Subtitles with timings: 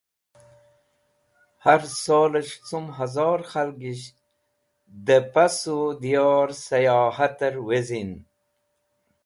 [1.63, 4.15] Har Slol es̃h Cum Hozor Khalgisht
[5.05, 8.11] de Passu Diyor Sayohater Wezin